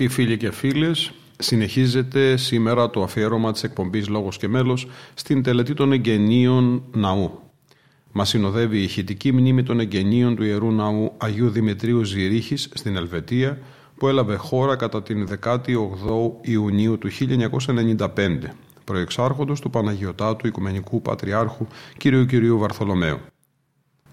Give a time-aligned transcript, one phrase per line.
[0.00, 5.74] Αγαπητοί φίλοι και φίλες, συνεχίζεται σήμερα το αφιέρωμα της εκπομπής «Λόγος και μέλος» στην τελετή
[5.74, 7.40] των εγγενείων ναού.
[8.12, 13.58] Μας συνοδεύει η ηχητική μνήμη των εγγενείων του Ιερού Ναού Αγίου Δημητρίου Ζηρίχης στην Ελβετία
[13.96, 15.58] που έλαβε χώρα κατά την 18
[16.40, 17.08] Ιουνίου του
[17.88, 18.06] 1995
[18.84, 22.00] προεξάρχοντος του Παναγιωτάτου Οικουμενικού Πατριάρχου κ.
[22.00, 23.18] Κυρίου Βαρθολομαίου.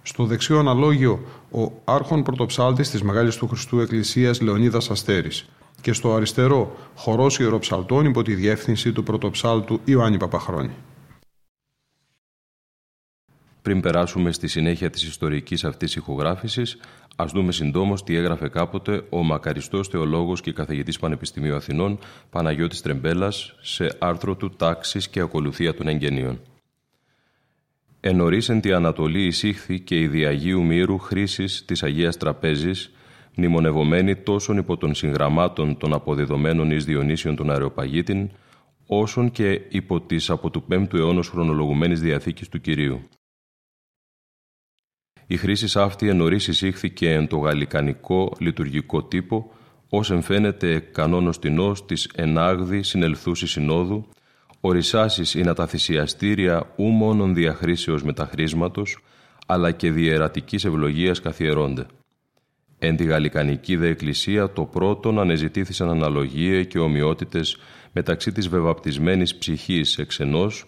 [0.01, 1.19] Στο δεξιό αναλόγιο
[1.51, 5.49] ο άρχον πρωτοψάλτης της Μεγάλης του Χριστού Εκκλησίας Λεωνίδας Αστέρης
[5.85, 10.71] και στο αριστερό χορός ιεροψαλτών υπό τη διεύθυνση του πρωτοψάλτου Ιωάννη Παπαχρόνη.
[13.61, 16.77] Πριν περάσουμε στη συνέχεια της ιστορικής αυτής ηχογράφησης,
[17.15, 21.99] ας δούμε συντόμως τι έγραφε κάποτε ο μακαριστός θεολόγος και καθηγητής Πανεπιστημίου Αθηνών
[22.29, 26.39] Παναγιώτης Τρεμπέλας σε άρθρο του «Τάξης και ακολουθία των εγγενείων».
[27.99, 32.91] Ενωρίς εν τη Ανατολή εισήχθη και η Διαγίου Μύρου χρήσης της Αγίας Τραπέζης,
[33.35, 38.29] μνημονευομένη τόσον υπό των συγγραμμάτων των αποδεδομένων εις Διονύσιων των Αρεοπαγίτην,
[38.87, 43.09] όσον και υπό της από του 5ου αιώνος χρονολογουμένης Διαθήκης του Κυρίου.
[45.27, 49.51] Η χρήση αυτή ενωρί εισήχθηκε εν το γαλλικανικό λειτουργικό τύπο,
[49.89, 54.07] ως εμφαίνεται κανόνος τεινός της ενάγδη συνελθούσης συνόδου,
[54.61, 58.97] ορισάσεις είναι τα θυσιαστήρια ου μόνον διαχρήσεως μεταχρήσματος,
[59.45, 61.85] αλλά και διερατικής ευλογίας καθιερώνται.
[62.87, 67.57] Εν τη γαλλικανική δε εκκλησία το πρώτον ανεζητήθησαν αναλογία και ομοιότητες
[67.91, 70.65] μεταξύ της βεβαπτισμένης ψυχής εξενός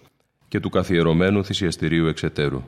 [0.47, 2.61] και του καθιερωμένου θυσιαστηρίου εξετέρου.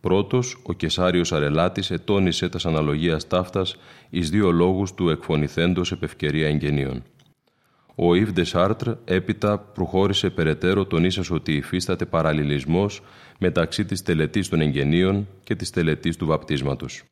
[0.00, 3.76] Πρώτος, ο Κεσάριος Αρελάτης ετώνησε τας αναλογίας ταύτας
[4.10, 7.02] εις δύο λόγους του εκφωνηθέντος επευκαιρία εγγενείων.
[7.94, 13.02] Ο Ιβ Ντεσάρτρ έπειτα προχώρησε περαιτέρω τονίσας ότι υφίσταται παραλληλισμός
[13.38, 17.02] μεταξύ της τελετής των εγγενείων και της τελετής του βαπτίσματος.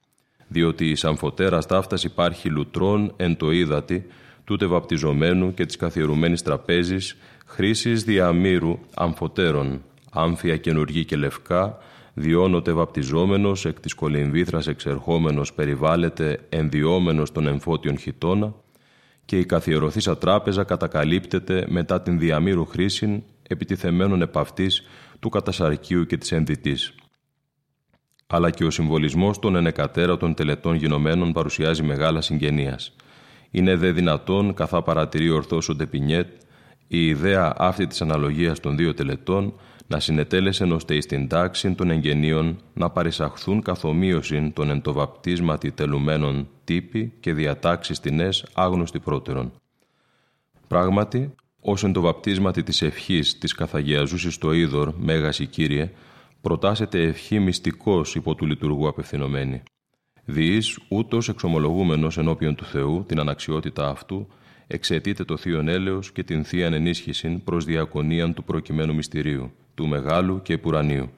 [0.49, 4.07] Διότι η αμφωτέρας ταύτας υπάρχει λουτρών εν το ύδατη,
[4.45, 7.17] τούτε βαπτιζομένου και της καθιερουμένης τραπέζης,
[7.47, 11.79] χρήσης διαμήρου αμφωτέρων, άμφια καινουργή και λευκά,
[12.15, 18.55] διώνονται βαπτιζόμενος, εκ της κολυμβήθρας εξερχόμενος περιβάλλεται ενδιόμενος των εμφώτιων χιτώνα
[19.25, 24.83] και η καθιερωθήσα τράπεζα κατακαλύπτεται μετά την διαμήρου χρήση επιτιθεμένων επαυτής
[25.21, 26.95] του κατασαρκίου και της ενδυτής.
[28.27, 32.97] Αλλά και ο συμβολισμός των ενεκατέρατων τελετών γινωμένων παρουσιάζει μεγάλα συγγενείας.
[33.51, 36.29] Είναι δε δυνατόν, καθά παρατηρεί ορθώς ο Ντεπινιέτ,
[36.89, 39.55] η ιδέα αυτή της αναλογίας των δύο τελετών
[39.87, 47.13] να συνετέλεσεν ώστε εις την τάξη των εγγενείων να παρισαχθούν καθομοίωση των εντοβαπτίσματι τελουμένων τύπη
[47.21, 49.53] και διατάξεις τινές άγνωστη πρώτερον.
[50.69, 55.91] Πράγματι, ως εντοβαπτίσματι της ευχής της καθαγιαζούσης το είδωρ, μέγας Κύριε,
[56.45, 59.63] προτάσεται ευχή μυστικός υπό του λειτουργού απευθυνωμένη.
[60.25, 64.27] Διείς, ούτως εξομολογούμενος ενώπιον του Θεού την αναξιότητα αυτού,
[64.67, 70.43] εξαιτείται το θείο έλεος και την θεία ενίσχυση προς διακονίαν του προκειμένου μυστηρίου, του Μεγάλου
[70.43, 71.11] και Πουρανίου.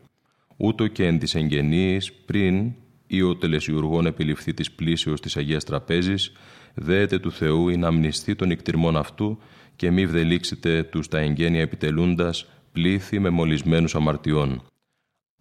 [0.56, 2.72] Ούτω και εν της εγγενείς πριν
[3.06, 6.32] ή ο τελεσιουργών επιληφθεί της πλήσεως της Αγίας Τραπέζης,
[6.74, 9.38] δέεται του Θεού ή να μνηστεί των εκτιρμών αυτού
[9.76, 14.62] και μη βδελήξετε τους τα εγγένεια επιτελούντας πλήθη με μολυσμένους αμαρτιών.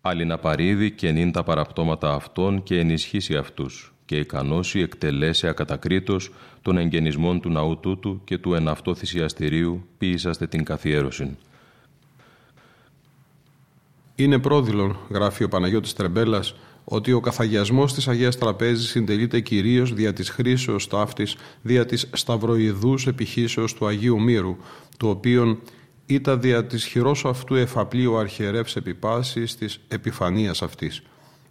[0.07, 6.31] Άλλη να παρήδει και νυν τα παραπτώματα αυτών και ενισχύσει αυτούς και ικανώσει εκτελέσει ακατακρίτως
[6.61, 11.37] των εγγενισμών του ναού τούτου και του εναυτό θυσιαστηρίου ποιήσαστε την καθιέρωση.
[14.15, 20.13] Είναι πρόδειλον, γράφει ο Παναγιώτης Τρεμπέλας, ότι ο καθαγιασμός της Αγίας Τραπέζης συντελείται κυρίως δια
[20.13, 24.57] της χρήσεως ταύτης, δια της σταυροειδούς επιχύσεως του Αγίου Μύρου,
[24.97, 25.59] το οποίο
[26.05, 31.01] ήταν δια της χειρός αυτού εφαπλίου αρχιερεύς επιπάσης της επιφανίας αυτής.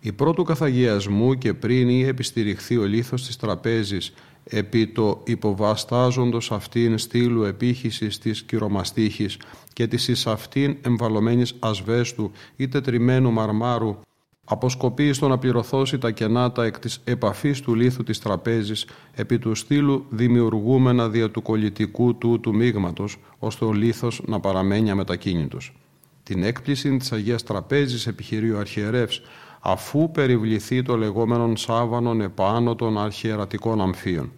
[0.01, 4.13] Η πρώτου καθαγιασμού και πριν ή επιστηριχθεί ο λίθος της τραπέζης
[4.45, 9.37] επί το υποβαστάζοντος αυτήν στήλου επίχυσης της κυρομαστίχης
[9.73, 13.99] και της εις αυτήν εμβαλωμένης ασβέστου ή τετριμένου μαρμάρου
[14.45, 19.55] αποσκοπεί στο να πληρωθώσει τα κενάτα εκ της επαφής του λίθου της τραπέζης επί του
[19.55, 25.73] στήλου δημιουργούμενα δια του κολλητικού του του μείγματος, ώστε ο λίθος να παραμένει αμετακίνητος.
[26.23, 29.23] Την έκπληση της Αγίας Τραπέζης επιχειρεί ο αρχιερεύς,
[29.61, 34.33] αφού περιβληθεί το λεγόμενον σάβανον επάνω των αρχιερατικών αμφίων.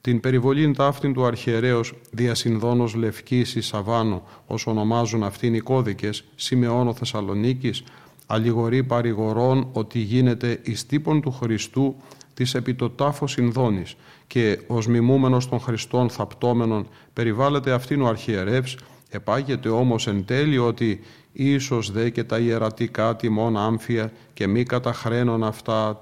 [0.00, 6.94] Την περιβολήν ταύτην του αρχιερέως διασυνδόνος Λευκής ή Σαββάνο, όσο ονομάζουν αυτήν οι κώδικες, Σιμεώνο
[6.94, 7.84] Θεσσαλονίκης,
[8.26, 11.96] αλληγορεί παρηγορών ότι γίνεται εις τύπων του Χριστού
[12.34, 18.76] της επιτοτάφος συνδόνης και ως μιμούμενος των Χριστών θαπτώμενων περιβάλλεται αυτήν ο αρχιερεύς,
[19.10, 21.00] επάγεται όμως εν τέλει ότι
[21.32, 26.00] ίσως δε και τα ιερατικά τιμών άμφια και μη καταχρένων αυτά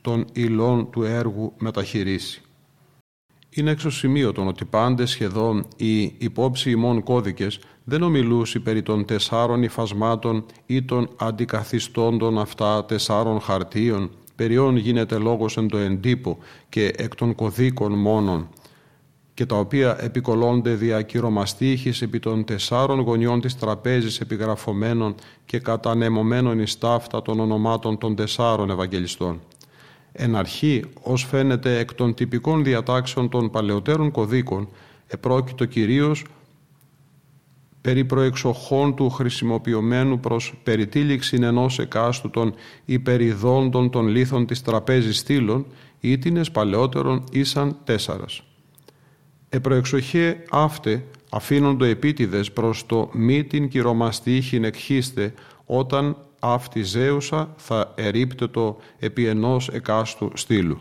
[0.00, 2.40] των υλών του έργου μεταχειρήσει.
[3.50, 10.44] Είναι εξωσημείωτον ότι πάντες σχεδόν οι υπόψη ημών κώδικες δεν ομιλούσι περί των τεσσάρων υφασμάτων
[10.66, 16.38] ή των αντικαθιστώντων αυτά τεσσάρων χαρτίων, περιών γίνεται λόγος εν το εντύπω
[16.68, 18.48] και εκ των κωδίκων μόνον,
[19.34, 26.58] και τα οποία επικολώνται δια κυρομαστήχης επί των τεσσάρων γωνιών της τραπέζης επιγραφωμένων και κατανεμωμένων
[26.58, 29.40] εις ταύτα των ονομάτων των τεσσάρων Ευαγγελιστών.
[30.12, 34.68] Εν αρχή, ως φαίνεται εκ των τυπικών διατάξεων των παλαιότερων κωδίκων,
[35.06, 36.24] επρόκειτο κυρίως
[37.86, 42.54] περί προεξοχών του χρησιμοποιημένου προς περιτύλιξη ενός εκάστου των
[42.84, 45.66] υπεριδόντων των λίθων της τραπέζης στήλων,
[46.00, 48.42] ήτινες παλαιότερων ήσαν τέσσαρας.
[49.48, 55.34] Επροεξοχέ αύτε αφήνοντο επίτηδες προς το μη την κυρομαστήχην εκχύστε
[55.66, 60.80] όταν αυτή ζέουσα θα ερείπτετο επί ενός εκάστου στήλου.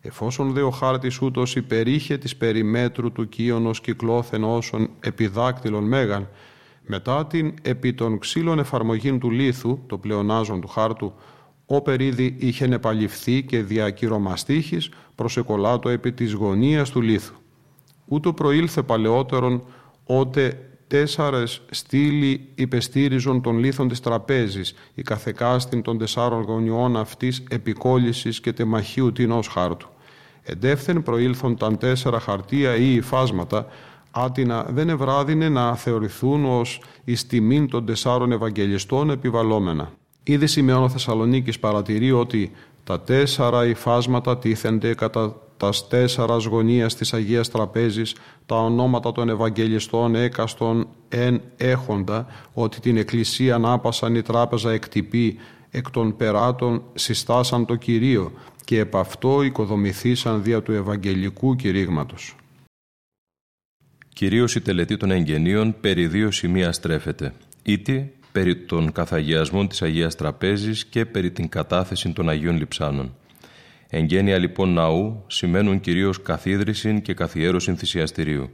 [0.00, 6.28] Εφόσον δε ο χάρτης ούτως υπερήχε της περιμέτρου του κύωνος κυκλώθεν όσων επιδάκτυλων μέγαν,
[6.82, 11.12] μετά την επί των ξύλων εφαρμογήν του λίθου, το πλεονάζον του χάρτου,
[11.66, 17.34] ο περίδι είχε επαληφθεί και διακυρωμαστήχης προσεκολάτω επί της γωνίας του λίθου.
[18.04, 19.62] Ούτω προήλθε παλαιότερον,
[20.04, 28.40] ότε τέσσαρες στήλοι υπεστήριζον των λίθων της τραπέζης, η καθεκάστην των τεσσάρων γωνιών αυτής επικόλυσης
[28.40, 29.88] και τεμαχίου τεινός χάρτου.
[30.42, 33.66] Εντεύθεν προήλθον τα τέσσερα χαρτία ή υφάσματα,
[34.10, 39.92] άτινα δεν ευράδινε να θεωρηθούν ως εις τιμήν των τεσσάρων Ευαγγελιστών επιβαλόμενα.
[40.22, 42.52] Ήδη σημειώνω Θεσσαλονίκης παρατηρεί ότι
[42.84, 48.14] τα τέσσερα υφάσματα τίθενται κατά τας τέσσερας γωνίας της Αγίας Τραπέζης,
[48.46, 55.38] τα ονόματα των Ευαγγελιστών έκαστον εν έχοντα, ότι την Εκκλησία ανάπασαν η τράπεζα εκτυπεί,
[55.70, 58.32] εκ των περάτων συστάσαν το Κυρίο
[58.64, 62.36] και επ' αυτό οικοδομηθήσαν δια του Ευαγγελικού κηρύγματος.
[64.08, 67.32] Κυρίως η τελετή των εγγενείων περί δύο σημεία στρέφεται.
[67.62, 73.14] Ήτι περί των καθαγιασμών της Αγίας Τραπέζης και περί την κατάθεση των Αγίων Λιψάνων.
[73.90, 78.50] Εγγένεια λοιπόν ναού σημαίνουν κυρίως καθίδρυσιν και καθιέρωσιν θυσιαστηρίου.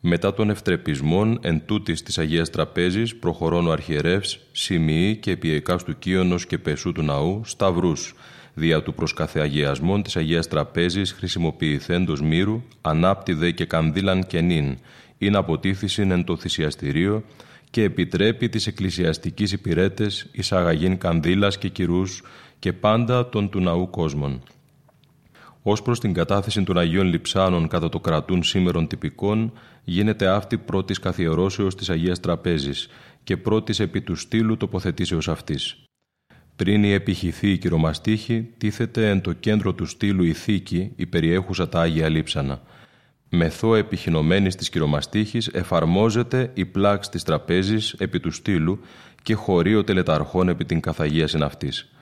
[0.00, 5.98] Μετά των ευτρεπισμών εν τούτης της Αγίας Τραπέζης προχωρών ο αρχιερεύς, σημειεί και επιεκάς του
[5.98, 8.14] κύωνος και πεσού του ναού σταυρούς,
[8.54, 14.78] δια του προς καθεαγιασμών της Αγίας Τραπέζης χρησιμοποιηθέντος μύρου, ανάπτυδε και κανδύλαν κενήν,
[15.18, 17.24] είναι αποτίθησιν εν το θυσιαστηρίο
[17.70, 22.22] και επιτρέπει τις εκκλησιαστικής υπηρέτες εισαγαγήν κανδύλας και κυρούς
[22.58, 24.42] και πάντα των του ναού κόσμων.
[25.62, 29.52] Ω προς την κατάθεση των Αγίων Λιψάνων κατά το κρατούν σήμερων τυπικών,
[29.84, 32.88] γίνεται αυτή πρώτης καθιερώσεως της Αγίας Τραπέζης
[33.24, 35.82] και πρώτης επί του στήλου τοποθετήσεως αυτής.
[36.56, 41.68] Πριν η επιχυθή η κυρομαστίχη, τίθεται εν το κέντρο του στήλου η θήκη, η περιέχουσα
[41.68, 42.62] τα Άγια Λείψανα.
[43.28, 48.80] Μεθό επιχεινωμένης της κυρομαστίχη εφαρμόζεται η πλάξη της τραπέζης επί του στήλου
[49.22, 51.92] και χωρίο τελεταρχών επί την καθαγίαση αυτής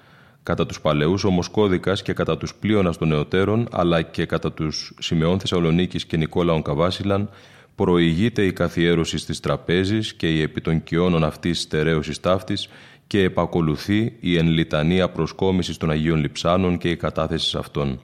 [0.46, 4.94] κατά τους παλαιούς όμως κώδικας και κατά τους πλείονας των νεωτέρων, αλλά και κατά τους
[4.98, 7.30] Σιμεών Θεσσαλονίκης και Νικόλαων Καβάσιλαν,
[7.74, 12.68] προηγείται η καθιέρωση της τραπέζης και η επί των κοιώνων αυτής στερέωσης ταύτης
[13.06, 18.00] και επακολουθεί η ενλιτανία προσκόμισης των Αγίων Λιψάνων και η κατάθεση αυτών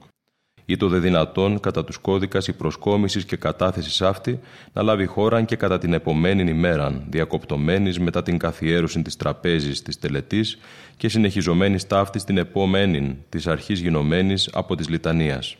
[0.73, 4.39] ή το δε δυνατόν κατά τους κώδικας η προσκόμισης και κατάθεσης αυτή
[4.73, 9.99] να λάβει χώρα και κατά την επομένη ημέραν, διακοπτωμένης μετά την καθιέρωση της τραπέζης της
[9.99, 10.57] τελετής
[10.97, 15.57] και συνεχιζομένης ταύτης την επομένη της αρχής γινωμένης από της λιτανίας.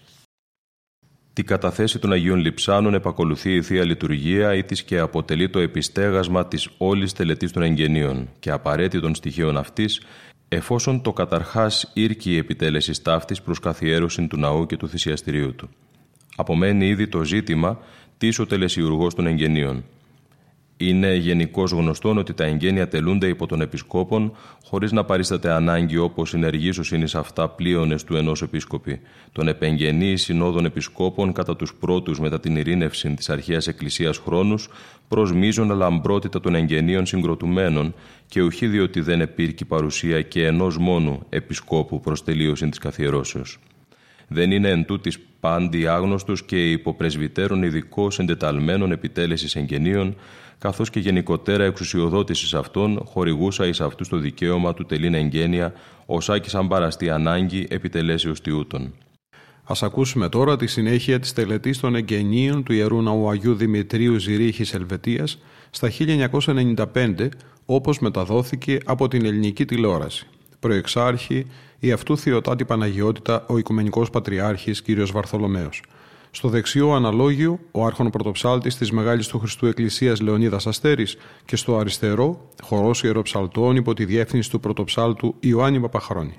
[1.34, 6.48] Τη καταθέση των Αγίων Λιψάνων επακολουθεί η Θεία Λειτουργία ή της και αποτελεί το επιστέγασμα
[6.48, 10.01] της όλης τελετής των εγγενείων και απαραίτητων στοιχείων αυτής
[10.53, 15.69] εφόσον το καταρχάς ήρκει η επιτέλεσης ταύτης προς καθιέρωση του ναού και του θυσιαστηρίου του.
[16.36, 17.79] Απομένει ήδη το ζήτημα
[18.17, 19.83] τι ο τελεσιουργός των εγγενείων.
[20.88, 24.36] Είναι γενικώς γνωστόν ότι τα εγγένεια τελούνται υπό των επισκόπων,
[24.66, 29.00] χωρίς να παρίσταται ανάγκη όπως συνεργήσω είναι σε αυτά πλοίονε του ενός επίσκοπη.
[29.32, 34.70] Τον επεγγενή συνόδων επισκόπων κατά τους πρώτους μετά την ειρήνευση της αρχαίας Εκκλησίας χρόνους,
[35.08, 37.94] προ μείζων λαμπρότητα των εγγενείων συγκροτουμένων
[38.28, 43.60] και ουχή διότι δεν επήρκει παρουσία και ενός μόνου επισκόπου προς τελείωση της καθιερώσεως.
[44.28, 50.16] Δεν είναι εν τούτης πάντη άγνωστος και υποπρεσβυτέρων ειδικό εντεταλμένων επιτέλεσης εγγενείων,
[50.63, 55.74] καθώς και γενικότερα εξουσιοδότησης αυτών, χορηγούσα εις αυτούς το δικαίωμα του τελήν εγγένεια,
[56.05, 58.93] ως σαν παραστή ανάγκη επιτελέσεως τιούτων.
[59.63, 64.74] Ας ακούσουμε τώρα τη συνέχεια της τελετής των εγγενείων του Ιερού Ναού Αγίου Δημητρίου Ζηρίχης
[64.74, 67.29] Ελβετίας στα 1995,
[67.65, 70.27] όπως μεταδόθηκε από την ελληνική τηλεόραση.
[70.60, 71.46] Προεξάρχη
[71.79, 74.86] η αυτού Θεοτάτη Παναγιότητα ο Οικουμενικός Πατριάρχης κ.
[75.12, 75.82] Βαρθολομέος.
[76.36, 81.78] Στο δεξιό αναλόγιο, ο άρχον πρωτοψάλτης της Μεγάλης του Χριστού Εκκλησίας Λεωνίδας Αστέρης και στο
[81.78, 86.36] αριστερό, χορός ιεροψαλτών υπό τη διεύθυνση του πρωτοψάλτου Ιωάννη Παπαχρόνη.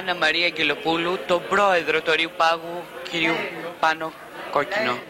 [0.00, 3.34] Άννα Μαρία Αγγελοπούλου, τον πρόεδρο του Ρίου Πάγου, κυρίου
[3.80, 4.12] Πάνο
[4.50, 5.09] Κόκκινο.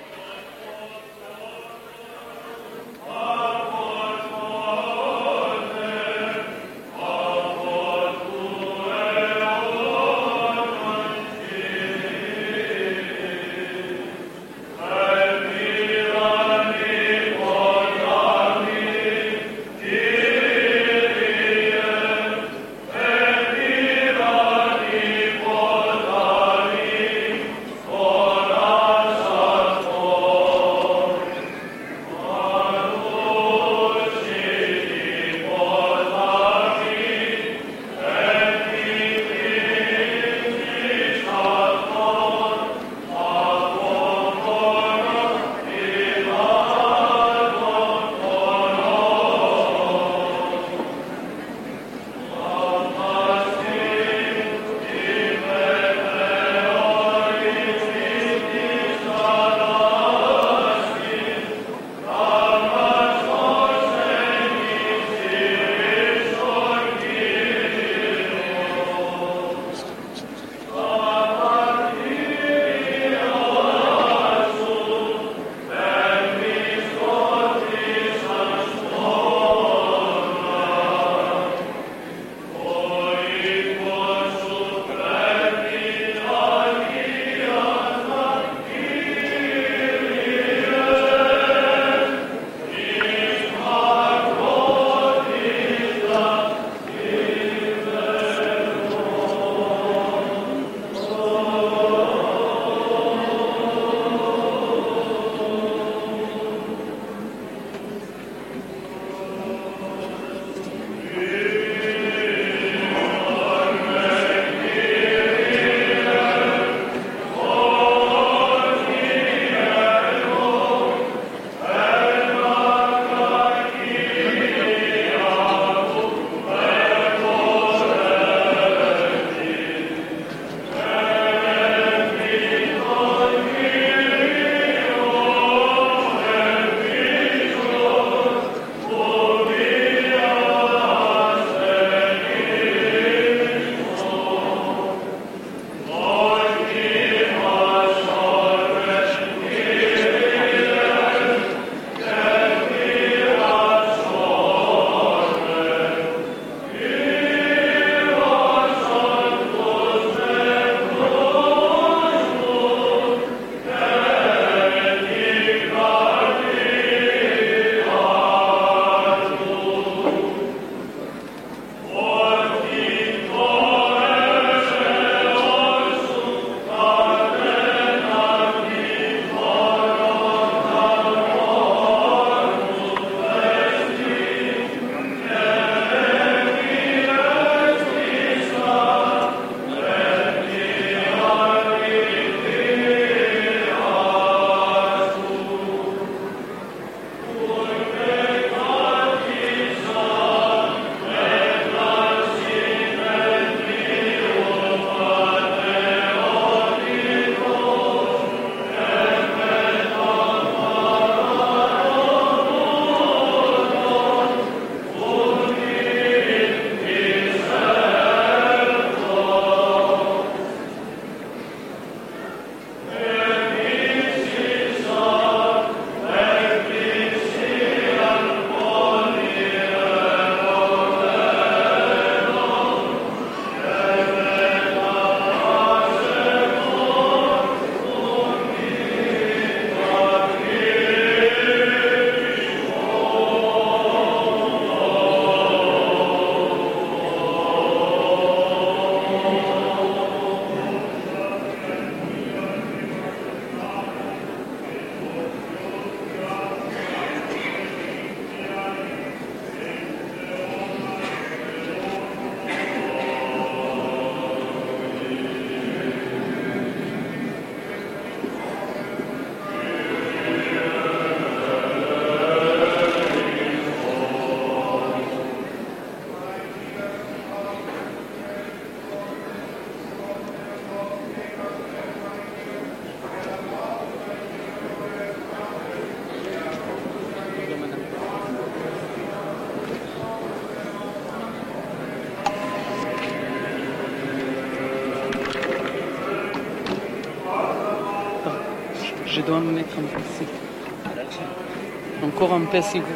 [302.50, 302.87] Peu si vous,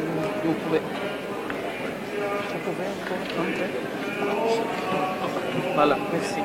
[0.43, 0.79] vous pouvez.
[2.49, 2.71] Peu
[5.75, 6.41] Voilà, merci.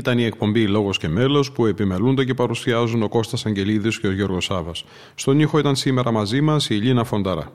[0.00, 4.12] Ήταν η εκπομπή Λόγος και Μέλος που επιμελούνται και παρουσιάζουν ο Κώστας Αγγελίδης και ο
[4.12, 4.84] Γιώργος Σάβας.
[5.14, 7.52] Στον ήχο ήταν σήμερα μαζί μας η Ελίνα Φονταρά.